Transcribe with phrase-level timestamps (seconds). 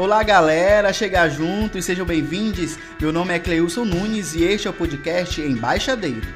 [0.00, 2.78] Olá, galera, chegar junto e sejam bem-vindos.
[2.98, 6.26] Meu nome é Cleilson Nunes e este é o podcast Embaixadeiro.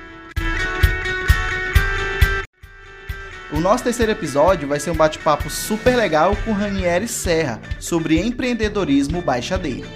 [3.51, 9.23] O nosso terceiro episódio vai ser um bate-papo super legal com Ranieri Serra sobre empreendedorismo
[9.23, 9.89] baixadeiro.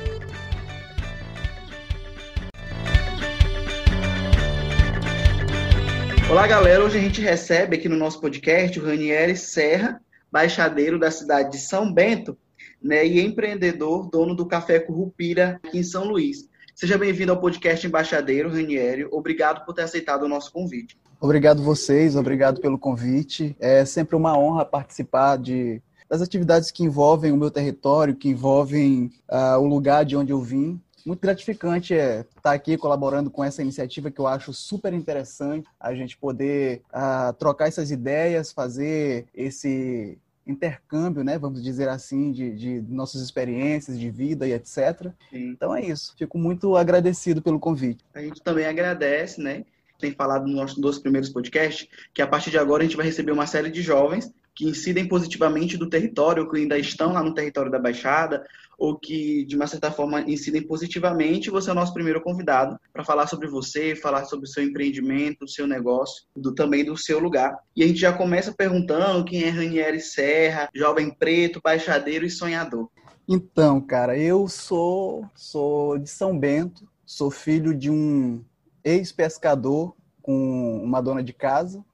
[6.30, 6.82] Olá, galera.
[6.82, 10.00] Hoje a gente recebe aqui no nosso podcast o Ranieri Serra,
[10.32, 12.34] baixadeiro da cidade de São Bento,
[12.82, 16.48] né, e empreendedor, dono do Café Currupira aqui em São Luís.
[16.74, 19.04] Seja bem-vindo ao podcast Embaixadeiro, Ranieri.
[19.10, 20.96] Obrigado por ter aceitado o nosso convite.
[21.20, 23.56] Obrigado vocês, obrigado pelo convite.
[23.58, 29.10] É sempre uma honra participar de, das atividades que envolvem o meu território, que envolvem
[29.28, 30.80] uh, o lugar de onde eu vim.
[31.04, 35.92] Muito gratificante é estar aqui colaborando com essa iniciativa que eu acho super interessante, a
[35.94, 40.16] gente poder uh, trocar essas ideias, fazer esse
[40.48, 45.10] intercâmbio, né, vamos dizer assim, de, de nossas experiências de vida e etc.
[45.30, 45.50] Sim.
[45.50, 46.14] Então é isso.
[46.16, 48.04] Fico muito agradecido pelo convite.
[48.14, 49.64] A gente também agradece, né?
[49.98, 53.04] Tem falado nos nossos dois primeiros podcasts que a partir de agora a gente vai
[53.04, 57.32] receber uma série de jovens que incidem positivamente do território, que ainda estão lá no
[57.34, 58.44] território da Baixada,
[58.78, 61.50] ou que, de uma certa forma, incidem positivamente.
[61.50, 65.44] Você é o nosso primeiro convidado para falar sobre você, falar sobre o seu empreendimento,
[65.44, 67.58] o seu negócio, do, também do seu lugar.
[67.74, 72.88] E a gente já começa perguntando quem é Ranieri Serra, jovem preto, baixadeiro e sonhador.
[73.28, 78.42] Então, cara, eu sou, sou de São Bento, sou filho de um
[78.84, 81.84] ex-pescador com uma dona de casa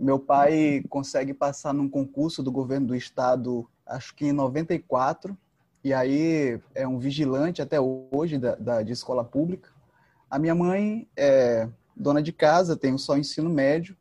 [0.00, 5.36] meu pai consegue passar num concurso do governo do estado, acho que em 94,
[5.82, 9.70] e aí é um vigilante até hoje da, da de escola pública.
[10.30, 13.96] A minha mãe é dona de casa, tenho só ensino médio,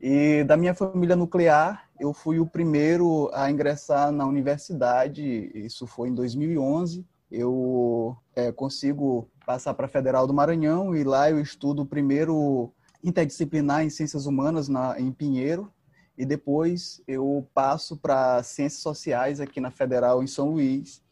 [0.00, 6.10] e da minha família nuclear, eu fui o primeiro a ingressar na universidade, isso foi
[6.10, 7.04] em 2011.
[7.30, 12.70] Eu é, consigo passar para a Federal do Maranhão e lá eu estudo primeiro
[13.02, 15.72] interdisciplinar em ciências humanas na, em Pinheiro
[16.16, 21.02] e depois eu passo para ciências sociais aqui na Federal em São Luís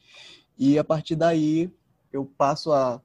[0.59, 1.71] e a partir daí
[2.13, 3.01] eu passo a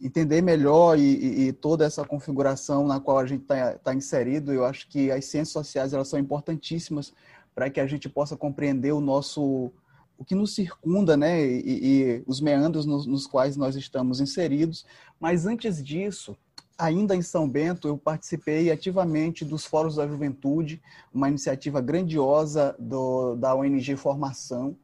[0.00, 4.52] entender melhor e, e, e toda essa configuração na qual a gente está tá inserido.
[4.52, 7.12] Eu acho que as ciências sociais elas são importantíssimas
[7.54, 9.72] para que a gente possa compreender o nosso
[10.16, 14.84] o que nos circunda, né, e, e os meandros nos, nos, quais nós estamos inseridos.
[15.20, 16.36] Mas antes disso,
[16.76, 20.82] ainda em São Bento, eu participei ativamente dos Fóruns da Juventude,
[21.14, 24.76] uma iniciativa grandiosa do, da ONG Formação.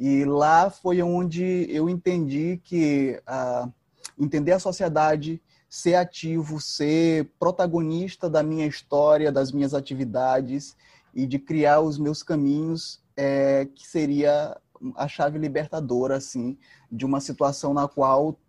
[0.00, 3.70] E lá foi onde eu entendi que uh,
[4.18, 10.74] entender a sociedade, ser ativo, ser protagonista da minha história, das minhas atividades
[11.14, 14.56] e de criar os meus caminhos, é, que seria
[14.96, 16.56] a chave libertadora, assim,
[16.90, 18.40] de uma situação na qual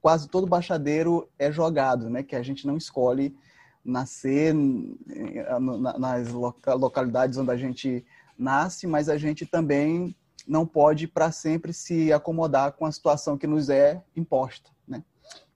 [0.00, 2.22] quase todo baixadeiro é jogado, né?
[2.22, 3.36] Que a gente não escolhe
[3.84, 4.54] nascer
[5.98, 8.06] nas localidades onde a gente
[8.38, 10.14] nasce, mas a gente também
[10.50, 15.04] não pode para sempre se acomodar com a situação que nos é imposta, né?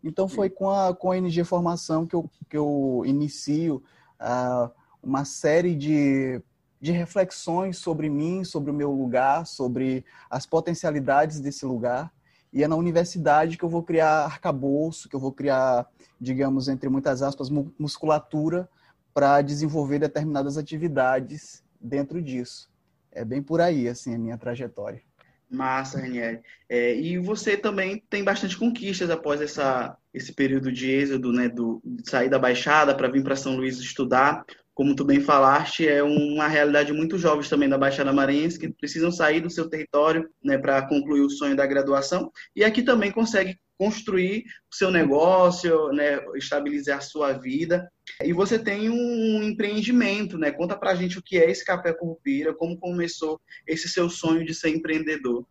[0.03, 3.83] Então foi com a com a NG Formação que eu que eu inicio
[4.21, 4.71] uh,
[5.03, 6.41] uma série de
[6.81, 12.13] de reflexões sobre mim, sobre o meu lugar, sobre as potencialidades desse lugar
[12.53, 15.89] e é na universidade que eu vou criar arcabouço, que eu vou criar,
[16.21, 18.69] digamos, entre muitas aspas, musculatura
[19.13, 22.71] para desenvolver determinadas atividades dentro disso.
[23.15, 25.01] É bem por aí, assim, a minha trajetória.
[25.49, 26.41] Massa, Ranieri.
[26.69, 31.81] É, e você também tem bastante conquistas após essa, esse período de êxodo, né, do,
[31.85, 34.45] de sair da Baixada para vir para São Luís estudar
[34.75, 39.13] como tu bem falaste, é uma realidade muito jovens também da Baixada Maranhense que precisam
[39.13, 43.57] sair do seu território né, para concluir o sonho da graduação e aqui também consegue
[43.79, 47.91] construir o seu negócio, né, estabilizar a sua vida.
[48.23, 50.51] E você tem um empreendimento, né?
[50.51, 54.55] Conta pra gente o que é esse Café Curupira, como começou esse seu sonho de
[54.55, 55.45] ser empreendedor.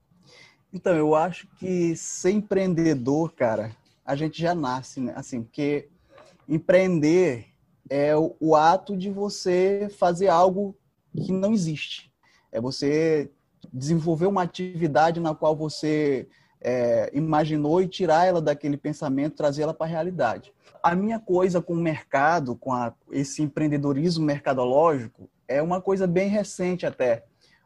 [0.72, 3.76] Então, eu acho que ser empreendedor, cara,
[4.06, 5.14] a gente já nasce, né?
[5.16, 5.90] Assim, porque
[6.48, 7.46] empreender
[7.90, 10.76] é o, o ato de você fazer algo
[11.14, 12.12] que não existe.
[12.52, 13.32] É você
[13.72, 16.28] desenvolver uma atividade na qual você
[16.64, 20.54] é, imaginou e tirar ela daquele pensamento, trazer ela para a realidade.
[20.82, 26.30] A minha coisa com o mercado, com a, esse empreendedorismo mercadológico, é uma coisa bem
[26.30, 27.24] recente até.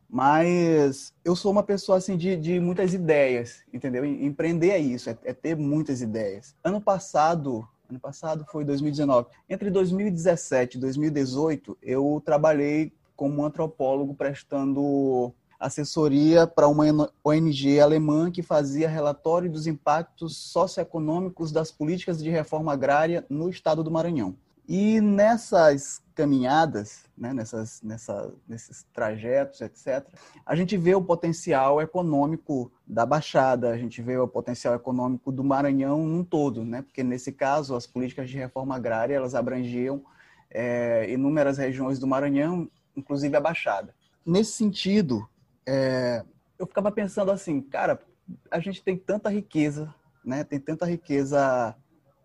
[0.09, 4.05] Mas eu sou uma pessoa assim de, de muitas ideias, entendeu?
[4.05, 6.55] Empreender é isso, é, é ter muitas ideias.
[6.63, 9.27] Ano passado, Ano passado foi 2019.
[9.49, 18.41] Entre 2017 e 2018, eu trabalhei como antropólogo prestando assessoria para uma ONG alemã que
[18.41, 24.35] fazia relatório dos impactos socioeconômicos das políticas de reforma agrária no estado do Maranhão.
[24.67, 30.05] E nessas caminhadas, né, nessas, nessa, nesses trajetos, etc.,
[30.45, 35.43] a gente vê o potencial econômico da Baixada, a gente vê o potencial econômico do
[35.43, 40.03] Maranhão num todo, né, porque nesse caso as políticas de reforma agrária elas abrangiam
[40.49, 43.95] é, inúmeras regiões do Maranhão, inclusive a Baixada.
[44.25, 45.29] Nesse sentido,
[45.67, 46.23] é,
[46.57, 48.01] eu ficava pensando assim, cara,
[48.49, 49.93] a gente tem tanta riqueza,
[50.23, 51.75] né, tem tanta riqueza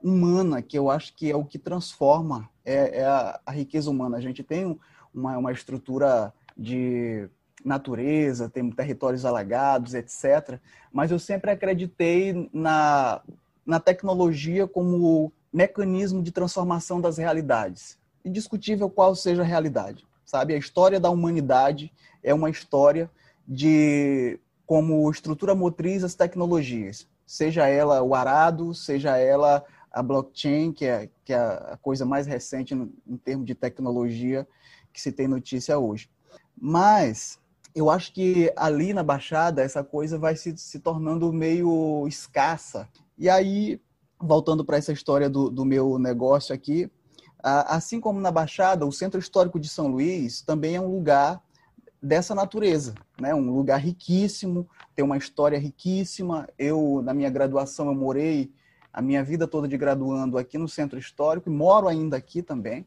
[0.03, 4.17] humana, que eu acho que é o que transforma, é, é a, a, riqueza humana.
[4.17, 4.79] A gente tem
[5.12, 7.29] uma, uma estrutura de
[7.65, 10.61] natureza, tem territórios alagados, etc.
[10.93, 13.21] Mas eu sempre acreditei na,
[13.65, 17.99] na tecnologia como mecanismo de transformação das realidades.
[18.25, 20.55] Indiscutível qual seja a realidade, sabe?
[20.55, 21.93] A história da humanidade
[22.23, 23.11] é uma história
[23.47, 30.87] de como estrutura motriz as tecnologias, seja ela o arado, seja ela a blockchain, que
[30.87, 34.47] é, que é a coisa mais recente no, em termos de tecnologia
[34.93, 36.09] que se tem notícia hoje.
[36.59, 37.39] Mas
[37.75, 42.89] eu acho que ali na Baixada essa coisa vai se, se tornando meio escassa.
[43.19, 43.81] E aí,
[44.19, 46.91] voltando para essa história do, do meu negócio aqui,
[47.43, 51.43] assim como na Baixada, o Centro Histórico de São Luís também é um lugar
[52.00, 53.33] dessa natureza, né?
[53.33, 56.49] Um lugar riquíssimo, tem uma história riquíssima.
[56.59, 58.53] Eu na minha graduação eu morei
[58.93, 62.85] a minha vida toda de graduando aqui no Centro Histórico e moro ainda aqui também.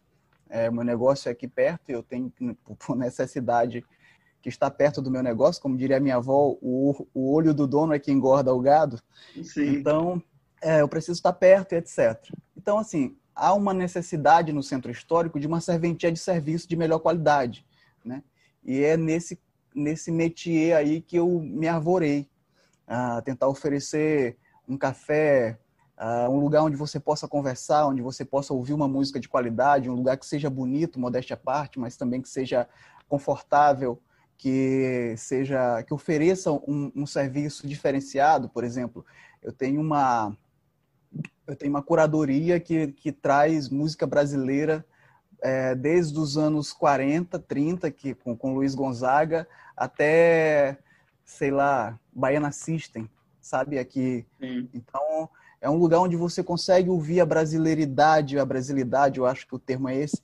[0.49, 2.31] É, meu negócio é aqui perto e eu tenho,
[2.85, 3.85] por necessidade,
[4.41, 5.61] que está perto do meu negócio.
[5.61, 9.01] Como diria a minha avó, o, o olho do dono é que engorda o gado.
[9.41, 9.69] Sim.
[9.69, 10.21] Então,
[10.61, 12.29] é, eu preciso estar perto e etc.
[12.57, 16.99] Então, assim, há uma necessidade no Centro Histórico de uma serventia de serviço de melhor
[16.99, 17.65] qualidade,
[18.03, 18.21] né?
[18.65, 19.39] E é nesse,
[19.75, 22.29] nesse métier aí que eu me arvorei
[22.87, 24.37] a tentar oferecer
[24.67, 25.59] um café
[25.97, 29.89] Uh, um lugar onde você possa conversar, onde você possa ouvir uma música de qualidade,
[29.89, 32.67] um lugar que seja bonito, modéstia à parte, mas também que seja
[33.07, 34.01] confortável,
[34.37, 38.49] que seja que ofereça um, um serviço diferenciado.
[38.49, 39.05] Por exemplo,
[39.41, 40.35] eu tenho uma
[41.47, 44.85] eu tenho uma curadoria que, que traz música brasileira
[45.41, 50.77] é, desde os anos 40, 30, que, com, com Luiz Gonzaga, até,
[51.23, 53.09] sei lá, Baiana System,
[53.41, 53.77] sabe?
[53.77, 54.25] Aqui.
[54.39, 54.69] Sim.
[54.73, 55.29] Então,
[55.61, 59.59] é um lugar onde você consegue ouvir a brasileiridade, a brasilidade, eu acho que o
[59.59, 60.21] termo é esse,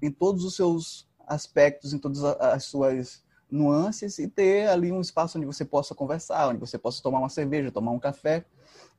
[0.00, 5.38] em todos os seus aspectos, em todas as suas nuances e ter ali um espaço
[5.38, 8.44] onde você possa conversar, onde você possa tomar uma cerveja, tomar um café,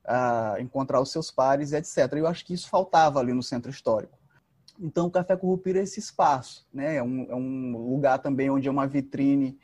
[0.06, 2.14] uh, encontrar os seus pares, etc.
[2.14, 4.18] Eu acho que isso faltava ali no centro histórico.
[4.80, 6.98] Então, o Café Curupira é esse espaço, né?
[6.98, 9.58] É um, é um lugar também onde é uma vitrine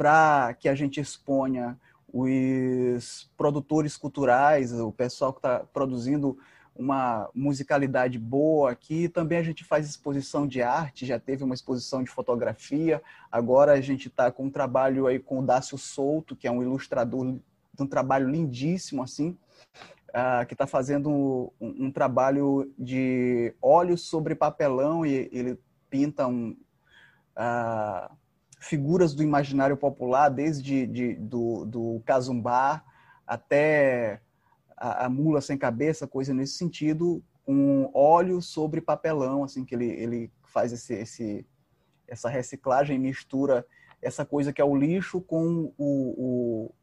[0.00, 1.78] para que a gente exponha
[2.10, 6.38] os produtores culturais, o pessoal que está produzindo
[6.74, 9.10] uma musicalidade boa aqui.
[9.10, 13.02] Também a gente faz exposição de arte, já teve uma exposição de fotografia.
[13.30, 16.62] Agora a gente está com um trabalho aí com o Dácio Souto, que é um
[16.62, 19.36] ilustrador de um trabalho lindíssimo assim,
[20.08, 21.10] uh, que está fazendo
[21.60, 25.58] um, um, trabalho de óleo sobre papelão e ele
[25.90, 26.56] pinta um,
[27.36, 28.16] uh,
[28.60, 32.84] figuras do imaginário popular, desde de, do, do Cazumbá
[33.26, 34.20] até
[34.76, 39.86] a, a, mula sem cabeça, coisa nesse sentido, com óleo sobre papelão, assim, que ele,
[39.86, 41.46] ele faz esse, esse,
[42.06, 43.66] essa reciclagem, mistura
[44.02, 46.74] essa coisa que é o lixo com o, o,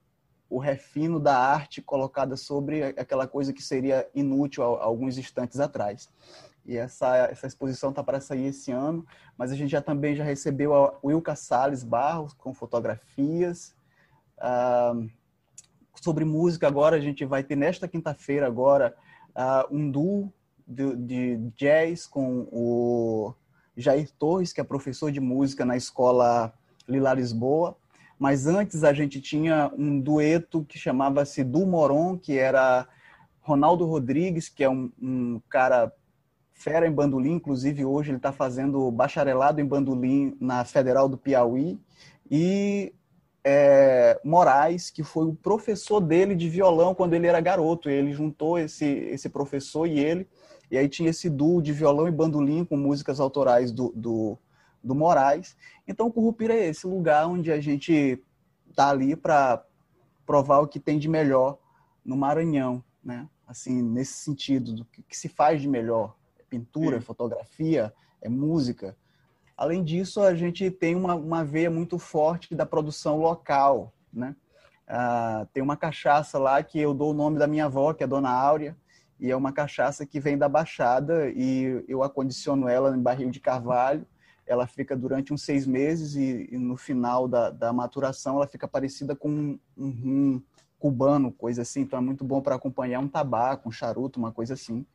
[0.50, 6.10] o refino da arte colocada sobre aquela coisa que seria inútil alguns instantes atrás.
[6.68, 9.08] E essa, essa exposição está para sair esse ano,
[9.38, 13.74] mas a gente já também já recebeu a Wilka Salles Barros com fotografias.
[15.96, 18.94] Sobre música agora, a gente vai ter nesta quinta-feira agora
[19.30, 20.32] uh, um duo
[20.68, 23.34] de, de, jazz com o
[23.76, 26.54] Jair Torres, que é professor de música na escola
[26.88, 27.78] Lila Lisboa.
[28.20, 32.88] Mas antes a gente tinha um dueto que chamava-se Du Moron, que era
[33.42, 35.94] Ronaldo Rodrigues, que é um, um cara
[36.58, 41.80] fera em bandolim, inclusive hoje ele está fazendo bacharelado em bandolim na Federal do Piauí,
[42.30, 42.92] e
[43.44, 47.90] é, Moraes, que foi o professor dele de violão quando ele era garoto.
[47.90, 50.28] Ele juntou esse, esse professor e ele,
[50.70, 54.38] e aí tinha esse duo de violão e bandolim com músicas autorais do, do,
[54.84, 55.56] do Moraes.
[55.88, 58.22] Então, o Curupira é esse lugar onde a gente
[58.70, 59.64] está ali para
[60.26, 61.58] provar o que tem de melhor
[62.04, 63.30] no Maranhão, né?
[63.48, 66.17] Assim, nesse sentido, do que se faz de melhor
[66.50, 68.96] pintura, é fotografia, é música.
[69.56, 74.36] Além disso, a gente tem uma, uma veia muito forte da produção local, né?
[74.88, 78.08] Ah, tem uma cachaça lá que eu dou o nome da minha avó, que é
[78.08, 78.78] Dona Áurea,
[79.20, 83.40] e é uma cachaça que vem da Baixada e eu acondiciono ela em barril de
[83.40, 84.06] carvalho.
[84.46, 88.68] Ela fica durante uns seis meses e, e no final da, da, maturação ela fica
[88.68, 90.42] parecida com um, um rum
[90.80, 91.82] cubano, coisa assim.
[91.82, 94.86] Então é muito bom para acompanhar um tabaco, um charuto, uma coisa assim.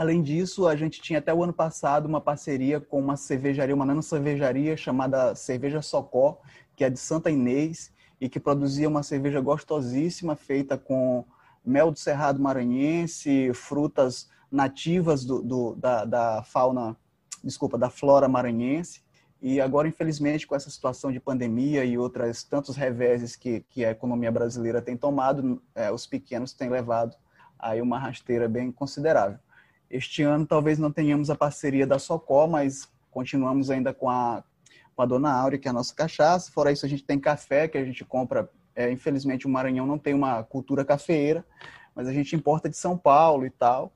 [0.00, 3.84] Além disso, a gente tinha até o ano passado uma parceria com uma cervejaria, uma
[3.84, 6.40] nano cervejaria chamada Cerveja Socó,
[6.74, 11.22] que é de Santa Inês, e que produzia uma cerveja gostosíssima feita com
[11.62, 16.96] mel do cerrado maranhense, frutas nativas do, do da, da, fauna,
[17.44, 19.02] desculpa, da flora maranhense.
[19.38, 23.90] E agora, infelizmente, com essa situação de pandemia e outras tantos reveses que, que a
[23.90, 27.14] economia brasileira tem tomado, é, os pequenos têm levado
[27.58, 29.38] aí uma rasteira bem considerável.
[29.90, 34.44] Este ano talvez não tenhamos a parceria da Socó, mas continuamos ainda com a,
[34.94, 36.52] com a Dona Áurea, que é a nossa cachaça.
[36.52, 38.48] Fora isso, a gente tem café, que a gente compra.
[38.74, 41.44] É, infelizmente, o Maranhão não tem uma cultura cafeeira,
[41.94, 43.92] mas a gente importa de São Paulo e tal.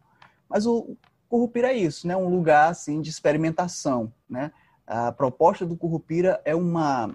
[0.48, 0.96] Mas o
[1.28, 2.16] Currupira é isso, né?
[2.16, 4.50] Um lugar assim de experimentação, né?
[4.86, 7.14] A proposta do Currupira é uma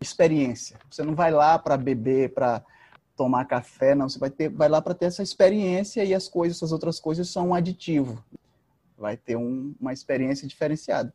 [0.00, 0.78] experiência.
[0.88, 2.64] Você não vai lá para beber, para
[3.20, 4.08] tomar café, não.
[4.08, 7.28] Você vai ter, vai lá para ter essa experiência e as coisas, essas outras coisas
[7.28, 8.24] são um aditivo.
[8.96, 11.12] Vai ter um, uma experiência diferenciada.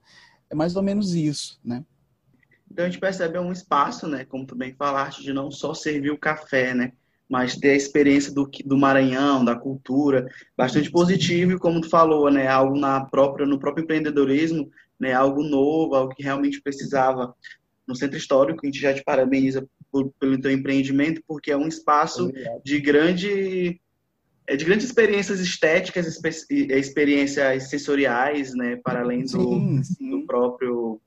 [0.48, 1.84] É mais ou menos isso, né?
[2.70, 6.12] Então a gente percebe um espaço, né, como tu bem falaste, de não só servir
[6.12, 6.92] o café, né,
[7.28, 12.30] mas ter a experiência do, do Maranhão, da cultura, bastante positivo e como tu falou,
[12.30, 14.70] né, algo na própria no próprio empreendedorismo,
[15.00, 17.34] né, algo novo, algo que realmente precisava
[17.88, 18.60] no Centro Histórico.
[18.64, 22.62] A gente já te parabeniza por, pelo teu empreendimento, porque é um espaço Obrigado.
[22.66, 23.82] de grande
[24.46, 26.20] é de grandes experiências estéticas,
[26.52, 30.10] experiências sensoriais, né, para além do, sim, sim.
[30.10, 31.00] do próprio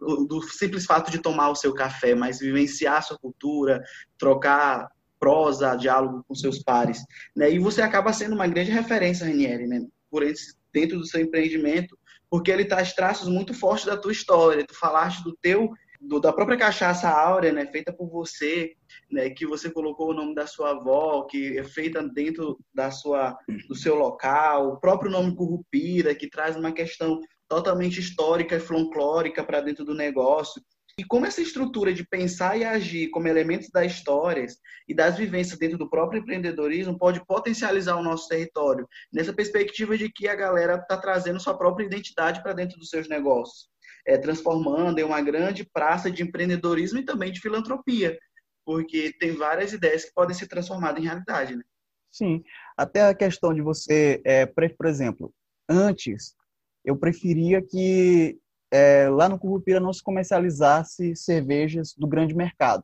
[0.00, 3.82] do simples fato de tomar o seu café, mas vivenciar a sua cultura,
[4.16, 7.00] trocar prosa, diálogo com seus pares,
[7.34, 7.50] né?
[7.50, 9.84] E você acaba sendo uma grande referência, Ranieri, né?
[10.08, 11.98] Por esse, dentro do seu empreendimento,
[12.30, 14.64] porque ele traz traços muito fortes da tua história.
[14.64, 18.72] Tu falaste do teu do, da própria cachaça áurea, né, feita por você,
[19.10, 23.36] né, que você colocou o nome da sua avó, que é feita dentro da sua,
[23.68, 29.42] do seu local, o próprio nome Currupira, que traz uma questão totalmente histórica e folclórica
[29.42, 30.62] para dentro do negócio.
[30.98, 34.56] E como essa estrutura de pensar e agir como elementos das histórias
[34.88, 40.10] e das vivências dentro do próprio empreendedorismo pode potencializar o nosso território, nessa perspectiva de
[40.10, 43.68] que a galera está trazendo sua própria identidade para dentro dos seus negócios,
[44.08, 48.18] é, transformando em uma grande praça de empreendedorismo e também de filantropia,
[48.64, 51.54] porque tem várias ideias que podem ser transformadas em realidade.
[51.54, 51.62] Né?
[52.10, 52.42] Sim,
[52.74, 55.32] até a questão de você, é, por exemplo,
[55.68, 56.34] antes
[56.82, 58.38] eu preferia que
[58.72, 62.82] é, lá no Curupira não se comercializasse cervejas do grande mercado.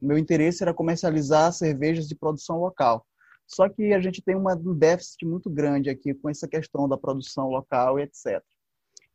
[0.00, 3.06] O meu interesse era comercializar cervejas de produção local.
[3.46, 6.98] Só que a gente tem uma, um déficit muito grande aqui com essa questão da
[6.98, 8.42] produção local e etc.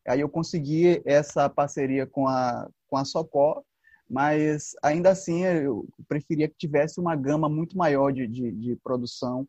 [0.07, 3.63] Aí eu consegui essa parceria com a, com a Socó,
[4.09, 9.47] mas ainda assim eu preferia que tivesse uma gama muito maior de, de, de produção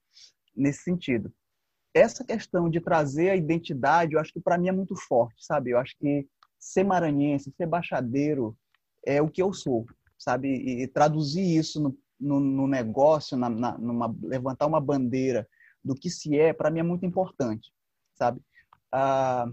[0.55, 1.33] nesse sentido
[1.95, 5.71] essa questão de trazer a identidade, eu acho que para mim é muito forte, sabe?
[5.71, 6.27] Eu acho que
[6.59, 8.57] ser maranhense, ser baixadeiro
[9.05, 9.85] é o que eu sou,
[10.19, 10.49] sabe?
[10.49, 15.47] E, traduzir isso no, no, no negócio, na, na, numa, levantar uma bandeira
[15.85, 17.71] do que se é, para mim é muito importante,
[18.15, 18.41] sabe?
[18.91, 19.47] Ah,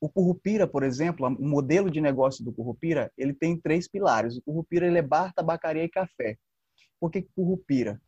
[0.00, 4.36] o Currupira, por exemplo, o modelo de negócio do Currupira, ele tem três pilares.
[4.36, 6.36] O Currupira ele é bar, tabacaria e café.
[7.00, 8.00] Por que Currupira?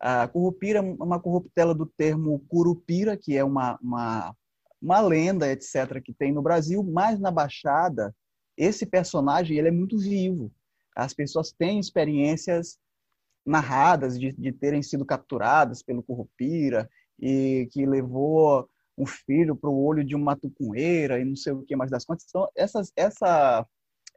[0.00, 4.34] A curupira é uma corruptela do termo curupira, que é uma, uma,
[4.80, 8.16] uma lenda, etc., que tem no Brasil, mas na Baixada,
[8.56, 10.50] esse personagem ele é muito vivo.
[10.96, 12.78] As pessoas têm experiências
[13.44, 18.68] narradas de, de terem sido capturadas pelo curupira e que levou
[19.00, 22.04] um filho para o olho de uma tucunheira e não sei o que mais das
[22.04, 22.26] contas.
[22.28, 23.66] Então, essa, essa,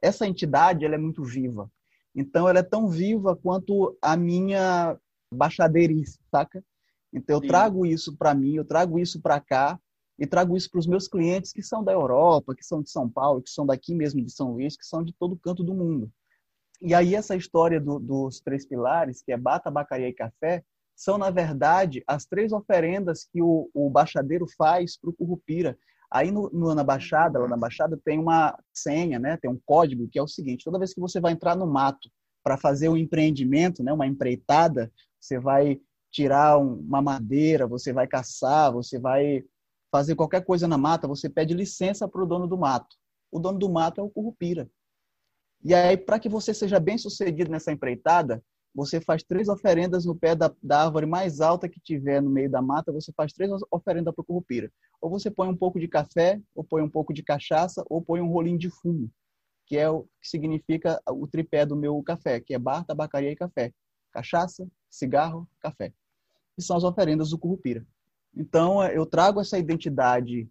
[0.02, 1.70] essa entidade ela é muito viva.
[2.14, 4.96] Então, ela é tão viva quanto a minha
[5.32, 6.62] baixadeirice, saca?
[7.12, 7.46] Então eu Sim.
[7.46, 9.78] trago isso para mim, eu trago isso para cá
[10.18, 13.08] e trago isso para os meus clientes que são da Europa, que são de São
[13.08, 16.10] Paulo, que são daqui mesmo de São Luís, que são de todo canto do mundo.
[16.82, 20.64] E aí essa história do, dos três pilares, que é bata, bacaria e café,
[20.94, 25.76] são na verdade as três oferendas que o, o baixadeiro faz para o curupira.
[26.10, 29.36] Aí no, no, na Baixada, lá na Baixada, tem uma senha, né?
[29.36, 32.08] tem um código que é o seguinte: toda vez que você vai entrar no mato
[32.42, 33.92] para fazer um empreendimento, né?
[33.92, 35.80] uma empreitada, você vai
[36.12, 39.42] tirar uma madeira, você vai caçar, você vai
[39.90, 42.96] fazer qualquer coisa na mata, você pede licença para o dono do mato.
[43.32, 44.70] o dono do mato é o Curupira.
[45.64, 48.42] E aí, para que você seja bem sucedido nessa empreitada,
[48.74, 52.50] você faz três oferendas no pé da, da, árvore mais alta que tiver no meio
[52.50, 54.70] da mata, você faz três oferendas para o Curupira.
[55.00, 58.20] Ou você põe um pouco de café, ou põe um pouco de cachaça, ou põe
[58.20, 59.08] um rolinho de fumo,
[59.66, 63.36] que é o que significa o tripé do meu café, que é bar, tabacaria e
[63.36, 63.72] café.
[64.10, 65.92] Cachaça, cigarro, café.
[66.58, 67.86] E são as oferendas do Curupira.
[68.36, 70.48] Então, eu trago essa identidade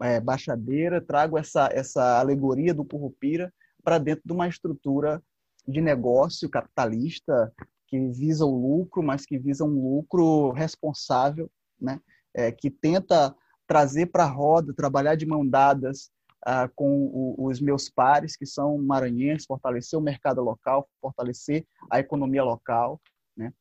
[0.00, 3.52] é, baixadeira, trago essa, essa alegoria do Curupira
[3.84, 5.22] para dentro de uma estrutura
[5.68, 7.52] de negócio capitalista
[7.86, 12.00] que visa o lucro, mas que visa um lucro responsável, né?
[12.34, 13.34] É, que tenta
[13.66, 16.10] trazer para a roda, trabalhar de mão dadas
[16.44, 21.98] ah, com o, os meus pares, que são maranhenses, fortalecer o mercado local, fortalecer a
[21.98, 23.00] economia local.
[23.36, 23.52] Né?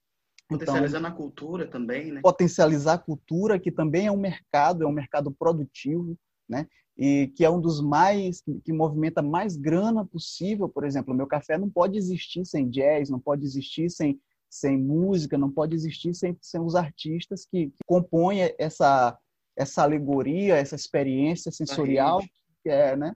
[0.47, 2.21] Potencializando então, a cultura também, né?
[2.21, 6.67] Potencializar a cultura, que também é um mercado, é um mercado produtivo, né?
[6.97, 11.27] E que é um dos mais que movimenta mais grana possível, por exemplo, o meu
[11.27, 16.13] café não pode existir sem jazz, não pode existir sem sem música, não pode existir
[16.15, 19.17] sem, sem os artistas que, que compõem essa
[19.55, 22.21] essa alegoria, essa experiência sensorial
[22.63, 23.15] que é, né?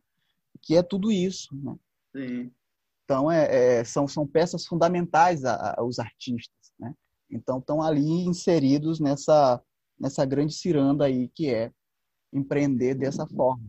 [0.61, 1.75] Que é tudo isso, né?
[2.15, 2.51] Sim.
[3.03, 6.93] Então é, é, são são peças fundamentais a, a, os artistas, né?
[7.29, 9.59] Então estão ali inseridos nessa
[9.99, 11.71] nessa grande ciranda aí que é
[12.33, 13.63] empreender dessa forma.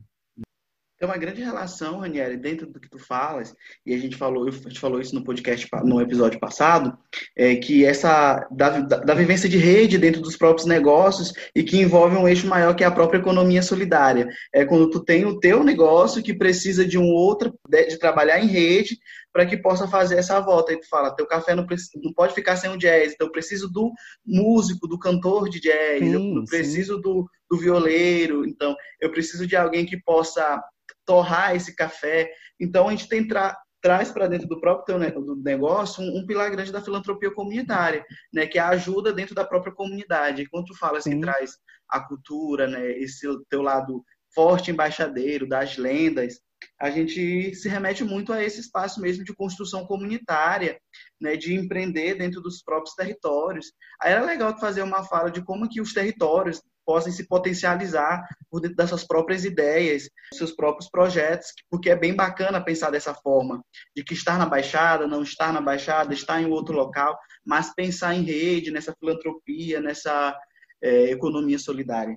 [1.02, 3.52] Tem uma grande relação, Ranieri, dentro do que tu falas,
[3.84, 6.96] e a gente falou, a gente falou isso no podcast, no episódio passado,
[7.36, 12.14] é que essa da, da, vivência de rede dentro dos próprios negócios e que envolve
[12.14, 14.28] um eixo maior que é a própria economia solidária.
[14.54, 18.38] É quando tu tem o teu negócio que precisa de um outro, de, de trabalhar
[18.38, 18.96] em rede
[19.32, 20.72] para que possa fazer essa volta.
[20.72, 21.66] E tu fala, teu café não,
[22.02, 23.92] não pode ficar sem o jazz, então eu preciso do
[24.24, 29.56] músico, do cantor de jazz, sim, eu preciso do, do violeiro, então eu preciso de
[29.56, 30.62] alguém que possa
[31.06, 32.30] torrar esse café.
[32.60, 36.48] Então, a gente tem tra traz para dentro do próprio do negócio um, um, pilar
[36.52, 40.48] grande da filantropia comunitária, né, que é a ajuda dentro da própria comunidade.
[40.48, 41.16] Quando tu falas Sim.
[41.16, 46.40] que traz a cultura, né, esse teu lado forte embaixadeiro das lendas,
[46.80, 50.78] a gente se remete muito a esse espaço mesmo de construção comunitária,
[51.20, 53.72] né, de empreender dentro dos próprios territórios.
[54.00, 58.60] Aí era legal fazer uma fala de como que os territórios possam se potencializar por
[58.60, 63.64] dentro das suas próprias ideias, seus próprios projetos, porque é bem bacana pensar dessa forma,
[63.94, 68.14] de que estar na Baixada, não estar na Baixada, estar em outro local, mas pensar
[68.14, 70.36] em rede, nessa filantropia, nessa
[70.82, 72.16] é, economia solidária.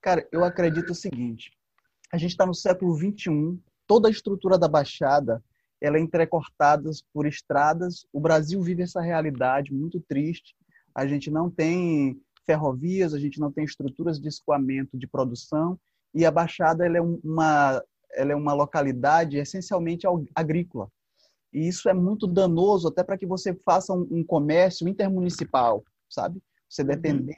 [0.00, 1.50] Cara, eu acredito o seguinte,
[2.12, 5.42] a gente está no século 21, toda a estrutura da Baixada
[5.80, 8.06] ela é entrecortada por estradas.
[8.12, 10.54] O Brasil vive essa realidade muito triste.
[10.94, 15.78] A gente não tem ferrovias, a gente não tem estruturas de escoamento de produção
[16.14, 17.82] e a Baixada ela é uma
[18.14, 20.88] ela é uma localidade essencialmente agrícola.
[21.52, 26.40] E isso é muito danoso até para que você faça um, um, comércio intermunicipal, sabe?
[26.66, 27.36] Você uhum.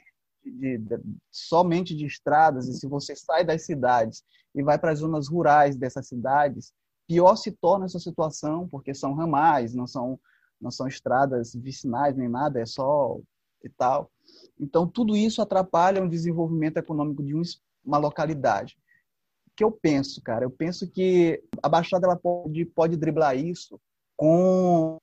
[0.51, 0.99] De, de,
[1.31, 4.23] somente de estradas e se você sai das cidades
[4.55, 6.73] e vai para as zonas rurais dessas cidades,
[7.07, 10.19] pior se torna essa situação, porque são ramais, não são
[10.61, 13.17] não são estradas vicinais nem nada, é só
[13.63, 14.11] e tal.
[14.59, 17.33] Então, tudo isso atrapalha o desenvolvimento econômico de
[17.83, 18.77] uma localidade.
[19.47, 20.45] O que eu penso, cara?
[20.45, 23.79] Eu penso que a Baixada ela pode, pode driblar isso
[24.15, 24.97] com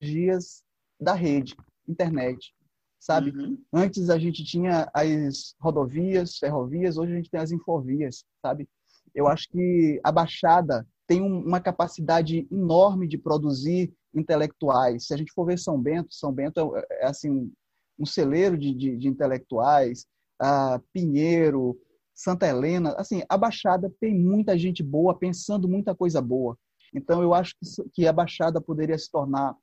[0.00, 0.62] dias
[1.00, 2.54] da rede, internet,
[2.98, 3.30] sabe?
[3.30, 3.58] Uhum.
[3.72, 8.68] Antes a gente tinha as rodovias, ferrovias, hoje a gente tem as infovias, sabe?
[9.14, 15.06] Eu acho que a Baixada tem uma capacidade enorme de produzir intelectuais.
[15.06, 17.50] Se a gente for ver São Bento, São Bento é, é assim
[17.98, 20.06] um celeiro de, de, de intelectuais,
[20.38, 21.78] a Pinheiro,
[22.14, 26.58] Santa Helena, assim, a Baixada tem muita gente boa, pensando muita coisa boa.
[26.94, 29.54] Então, eu acho que, que a Baixada poderia se tornar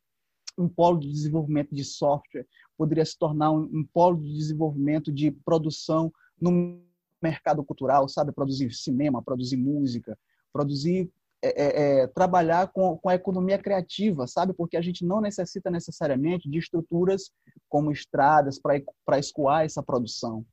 [0.58, 2.46] um polo de desenvolvimento de software,
[2.78, 6.82] poderia se tornar um, um polo de desenvolvimento de produção no
[7.22, 8.32] mercado cultural, sabe?
[8.32, 10.18] Produzir cinema, produzir música,
[10.52, 11.10] produzir
[11.46, 14.54] é, é, é, trabalhar com, com a economia criativa, sabe?
[14.54, 17.32] Porque a gente não necessita necessariamente de estruturas
[17.68, 20.46] como estradas para escoar essa produção.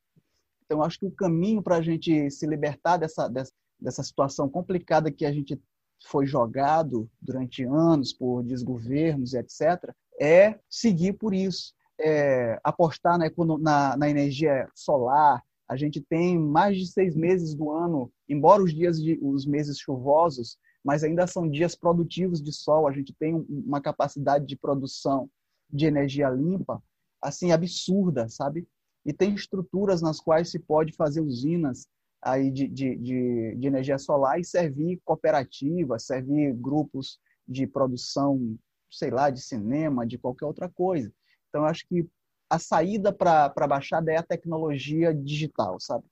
[0.64, 5.12] Então, acho que o caminho para a gente se libertar dessa, dessa, dessa situação complicada
[5.12, 5.60] que a gente
[6.06, 11.72] foi jogado durante anos por desgovernos e etc., é seguir por isso.
[12.02, 13.26] É, apostar na,
[13.58, 18.74] na, na energia solar, a gente tem mais de seis meses do ano, embora os
[18.74, 23.34] dias de, os meses chuvosos mas ainda são dias produtivos de sol, a gente tem
[23.48, 25.30] uma capacidade de produção
[25.68, 26.82] de energia limpa,
[27.22, 28.66] assim, absurda, sabe?
[29.04, 31.86] E tem estruturas nas quais se pode fazer usinas
[32.22, 38.58] aí de, de, de, de energia solar e servir cooperativas, servir grupos de produção,
[38.90, 41.12] sei lá, de cinema, de qualquer outra coisa.
[41.50, 42.08] Então, acho que
[42.48, 46.04] a saída para a Baixada é a tecnologia digital, sabe?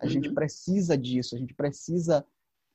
[0.00, 0.10] A uhum.
[0.10, 2.24] gente precisa disso, a gente precisa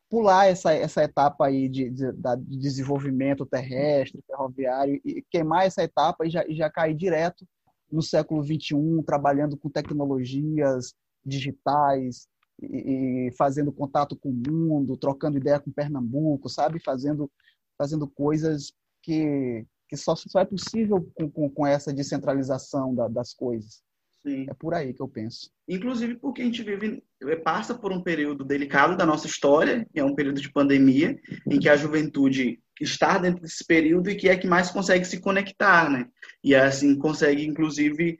[0.09, 6.25] pular essa, essa etapa aí de, de, de, desenvolvimento terrestre, ferroviário, e queimar essa etapa
[6.25, 7.45] e já, e já cair direto
[7.91, 12.27] no século XXI, trabalhando com tecnologias digitais
[12.61, 16.79] e, e fazendo contato com o mundo, trocando ideia com Pernambuco, sabe?
[16.79, 17.31] Fazendo,
[17.77, 23.33] fazendo coisas que, que só, só é possível com, com, com essa descentralização da, das
[23.33, 23.81] coisas.
[24.21, 24.45] Sim.
[24.49, 25.49] É por aí que eu penso.
[25.67, 27.03] Inclusive porque a gente vive,
[27.43, 31.17] passa por um período delicado da nossa história, que é um período de pandemia,
[31.49, 35.19] em que a juventude está dentro desse período e que é que mais consegue se
[35.19, 36.07] conectar, né?
[36.43, 38.17] E assim consegue, inclusive,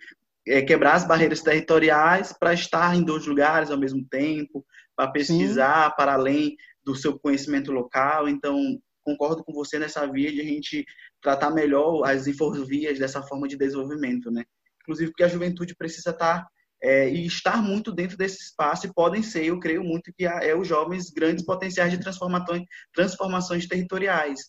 [0.48, 5.90] é, quebrar as barreiras territoriais para estar em dois lugares ao mesmo tempo, para pesquisar
[5.90, 5.96] Sim.
[5.98, 8.28] para além do seu conhecimento local.
[8.28, 10.86] Então, concordo com você nessa via de a gente
[11.22, 14.44] tratar melhor as infovias dessa forma de desenvolvimento, né?
[14.82, 16.48] inclusive porque a juventude precisa estar
[16.82, 20.56] é, e estar muito dentro desse espaço e podem ser, eu creio muito que é
[20.56, 24.40] os jovens grandes potenciais de transformações, transformações territoriais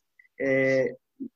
[0.40, 0.94] é,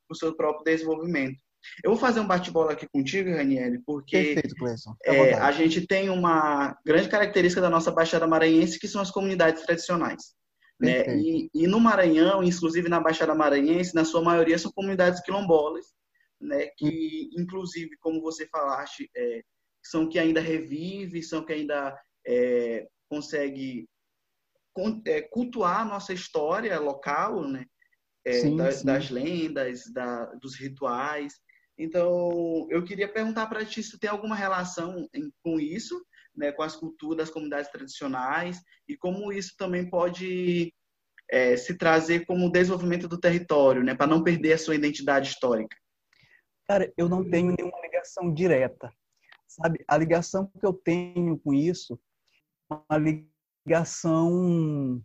[0.09, 1.37] o seu próprio desenvolvimento.
[1.83, 4.55] Eu vou fazer um bate-bola aqui contigo, Raniel, porque Perfeito,
[5.03, 9.63] é, a gente tem uma grande característica da nossa Baixada Maranhense, que são as comunidades
[9.63, 10.35] tradicionais.
[10.79, 11.17] Né?
[11.17, 15.85] E, e, no Maranhão, inclusive na Baixada Maranhense, na sua maioria são comunidades quilombolas,
[16.39, 19.41] né, que inclusive, como você falaste, é,
[19.81, 23.87] são que ainda revive, são que ainda é, consegue
[25.05, 27.65] é, cultuar a nossa história local, né,
[28.25, 28.85] é, sim, das, sim.
[28.85, 31.33] das, lendas, da, dos rituais.
[31.77, 36.03] Então, eu queria perguntar para ti se tem alguma relação em, com isso,
[36.35, 40.73] né, com as culturas das comunidades tradicionais e como isso também pode
[41.29, 45.75] é, se trazer como desenvolvimento do território, né, para não perder a sua identidade histórica.
[46.67, 48.91] Cara, eu não tenho nenhuma ligação direta,
[49.47, 49.83] sabe?
[49.87, 51.99] A ligação que eu tenho com isso
[52.71, 53.25] é uma
[53.67, 55.01] ligação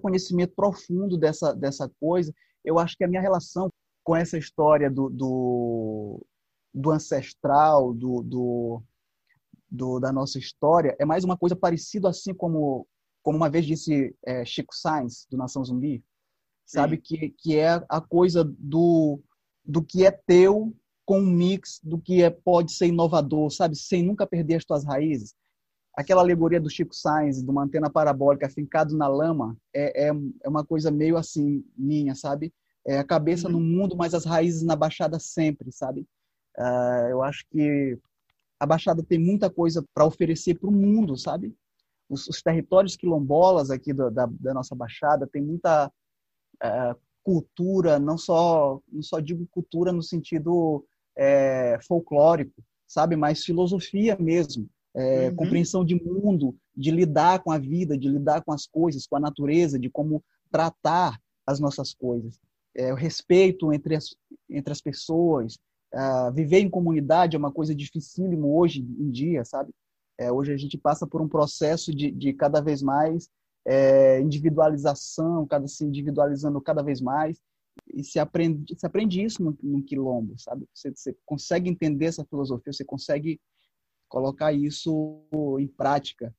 [0.00, 2.34] conhecimento profundo dessa dessa coisa.
[2.64, 3.70] Eu acho que a minha relação
[4.02, 6.26] com essa história do, do,
[6.74, 8.82] do ancestral, do, do,
[9.70, 12.86] do, da nossa história, é mais uma coisa parecida assim como
[13.22, 16.02] como uma vez disse é, Chico Sainz do Nação Zumbi,
[16.64, 19.20] sabe que que é a coisa do
[19.64, 20.74] do que é teu
[21.10, 23.76] com um mix do que é, pode ser inovador, sabe?
[23.76, 25.34] Sem nunca perder as tuas raízes.
[25.96, 30.12] Aquela alegoria do Chico Sainz, de uma antena parabólica fincado na lama, é, é,
[30.44, 32.54] é uma coisa meio assim, minha, sabe?
[32.86, 33.54] É a cabeça uhum.
[33.54, 36.06] no mundo, mas as raízes na Baixada sempre, sabe?
[36.56, 37.98] Uh, eu acho que
[38.60, 41.56] a Baixada tem muita coisa para oferecer para o mundo, sabe?
[42.08, 45.90] Os, os, territórios quilombolas aqui do, da, da, nossa Baixada tem muita
[46.62, 50.84] uh, cultura, não só, não só digo cultura no sentido
[51.16, 55.36] é, folclórico, sabe, mas filosofia mesmo, é, uhum.
[55.36, 59.20] compreensão de mundo, de lidar com a vida, de lidar com as coisas, com a
[59.20, 62.38] natureza, de como tratar as nossas coisas.
[62.74, 64.14] É, o respeito entre as,
[64.48, 65.58] entre as pessoas,
[65.94, 69.72] uh, viver em comunidade é uma coisa dificílimo hoje em dia, sabe?
[70.18, 73.30] É, hoje a gente passa por um processo de, de cada vez mais
[73.66, 77.40] é, individualização, cada se individualizando cada vez mais
[77.92, 80.66] e se aprende, se aprende isso no, no quilombo, sabe?
[80.74, 83.40] Você, você, consegue entender essa filosofia, você consegue
[84.08, 85.22] colocar isso
[85.58, 86.34] em prática.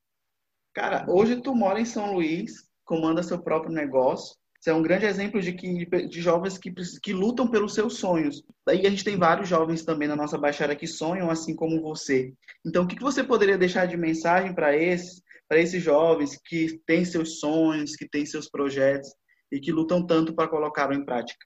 [0.73, 4.35] Cara, hoje tu mora em São Luís, comanda seu próprio negócio.
[4.61, 6.71] Você é um grande exemplo de, que, de jovens que,
[7.01, 8.43] que lutam pelos seus sonhos.
[8.63, 12.31] Daí a gente tem vários jovens também na nossa baixada que sonham assim como você.
[12.63, 17.03] Então, o que, você poderia deixar de mensagem para esses para esses jovens que têm
[17.03, 19.09] seus sonhos, que têm seus projetos
[19.51, 21.45] e que lutam tanto para colocá-lo em prática?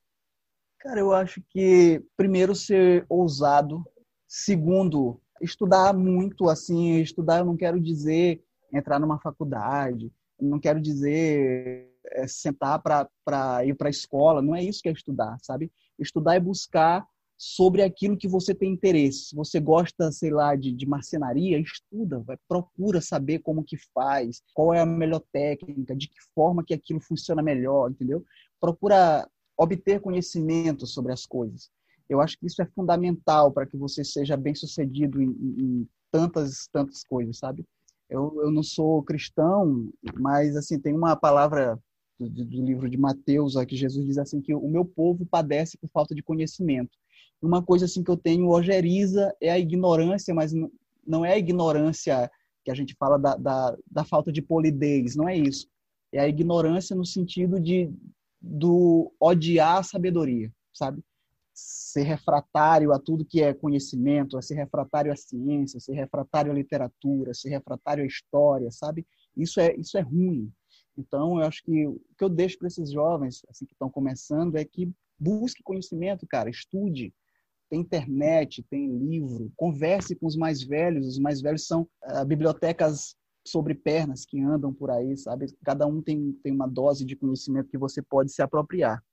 [0.80, 3.84] Cara, eu acho que primeiro ser ousado,
[4.28, 11.95] segundo estudar muito, assim, estudar eu não quero dizer entrar numa faculdade, não quero dizer
[12.12, 15.72] é, sentar para ir para a escola, não é isso que é estudar, sabe?
[16.00, 17.06] Estudar é buscar
[17.38, 19.26] sobre aquilo que você tem interesse.
[19.26, 24.42] Se você gosta, sei lá, de, de marcenaria, estuda, vai, procura saber como que faz,
[24.54, 28.24] qual é a melhor técnica, de que forma que aquilo funciona melhor, entendeu?
[28.60, 31.70] Procura obter conhecimento sobre as coisas.
[32.08, 36.68] Eu acho que isso é fundamental para que você seja bem sucedido em, em, tantas,
[36.72, 37.66] tantas coisas, sabe?
[38.10, 41.80] Eu, eu não sou cristão, mas assim tem uma palavra
[42.20, 45.90] do, do livro de Mateus, que Jesus diz assim que o meu povo padece por
[45.90, 46.98] falta de conhecimento.
[47.42, 50.52] Uma coisa assim que eu tenho ojeriza é a ignorância, mas
[51.06, 52.30] não é a ignorância
[52.64, 55.68] que a gente fala da, da, da falta de polidez, não é isso.
[56.12, 57.92] É a ignorância no sentido de
[58.42, 61.04] do odiar a sabedoria, sabe?
[61.54, 67.34] Ser refratário a tudo que é conhecimento, ser refratário à ciência, ser refratário à literatura,
[67.34, 69.06] ser refratário à história, sabe?
[69.36, 70.52] Isso é isso é ruim.
[70.98, 74.56] Então, eu acho que o que eu deixo para esses jovens assim que estão começando
[74.56, 77.14] é que busque conhecimento, cara, estude,
[77.70, 81.08] tem internet, tem livro, converse com os mais velhos.
[81.08, 85.48] Os mais velhos são uh, bibliotecas sobre pernas que andam por aí, sabe?
[85.64, 89.04] Cada um tem, tem uma dose de conhecimento que você pode se apropriar.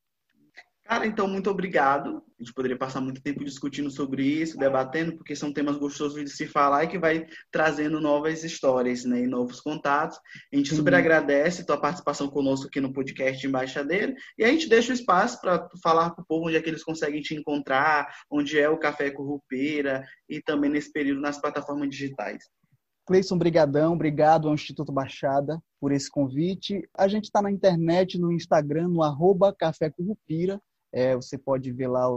[0.84, 2.22] Cara, então, muito obrigado.
[2.38, 6.30] A gente poderia passar muito tempo discutindo sobre isso, debatendo, porque são temas gostosos de
[6.30, 10.18] se falar e que vai trazendo novas histórias né, e novos contatos.
[10.52, 14.68] A gente super agradece a tua participação conosco aqui no podcast Embaixadeiro e a gente
[14.68, 18.12] deixa o espaço para falar para o povo onde é que eles conseguem te encontrar,
[18.28, 22.42] onde é o Café Currupeira e também nesse período nas plataformas digitais.
[23.06, 26.88] Cleison, brigadão, obrigado ao Instituto Baixada por esse convite.
[26.96, 30.60] A gente está na internet, no Instagram, no arroba Café Currupira.
[30.92, 32.08] É, você pode ver lá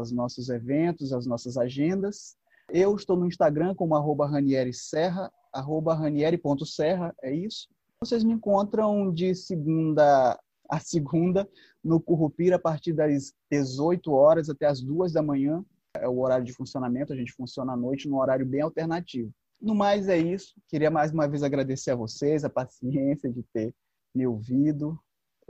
[0.00, 2.36] os nossos eventos, as nossas agendas.
[2.70, 7.68] Eu estou no Instagram como arroba Ranieri Serra, arroba ranieri.serra, é isso.
[8.00, 11.46] Vocês me encontram de segunda a segunda
[11.84, 15.62] no Currupira a partir das 18 horas até as 2 da manhã.
[15.94, 19.30] É o horário de funcionamento, a gente funciona à noite num horário bem alternativo.
[19.60, 20.54] No mais é isso.
[20.68, 23.74] Queria mais uma vez agradecer a vocês a paciência de ter
[24.14, 24.98] me ouvido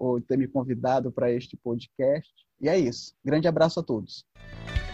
[0.03, 2.29] ou ter me convidado para este podcast.
[2.61, 3.15] E é isso.
[3.25, 4.25] Grande abraço a todos.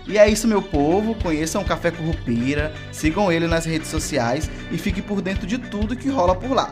[0.06, 1.14] E é isso, meu povo.
[1.14, 5.96] Conheçam o Café Currupira, sigam ele nas redes sociais e fiquem por dentro de tudo
[5.96, 6.70] que rola por lá.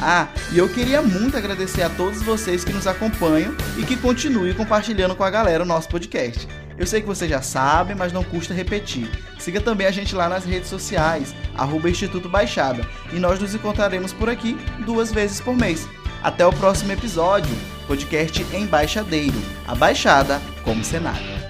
[0.00, 4.54] Ah, e eu queria muito agradecer a todos vocês que nos acompanham e que continuem
[4.54, 6.48] compartilhando com a galera o nosso podcast.
[6.76, 9.08] Eu sei que vocês já sabem, mas não custa repetir.
[9.38, 14.12] Siga também a gente lá nas redes sociais, arroba Instituto Baixada, e nós nos encontraremos
[14.12, 15.88] por aqui duas vezes por mês.
[16.22, 17.54] Até o próximo episódio,
[17.86, 21.47] podcast Embaixadeiro, a Baixada como cenário.